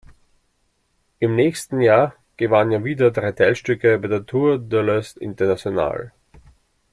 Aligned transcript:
Im 1.19 1.35
nächsten 1.35 1.79
Jahr 1.79 2.15
gewann 2.35 2.71
er 2.71 2.83
wieder 2.83 3.11
drei 3.11 3.33
Teilstücke 3.33 3.99
bei 3.99 4.07
der 4.07 4.25
Tour 4.25 4.57
de 4.57 4.79
l'Est 4.81 5.19
International. 5.19 6.11